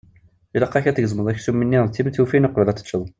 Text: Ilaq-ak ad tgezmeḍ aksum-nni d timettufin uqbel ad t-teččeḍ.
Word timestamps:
Ilaq-ak 0.55 0.85
ad 0.85 0.95
tgezmeḍ 0.95 1.27
aksum-nni 1.31 1.79
d 1.87 1.91
timettufin 1.93 2.47
uqbel 2.47 2.67
ad 2.67 2.75
t-teččeḍ. 2.77 3.03